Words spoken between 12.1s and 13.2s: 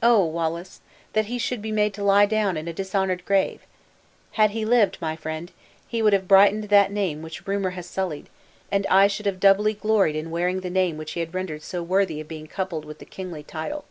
of being coupled with the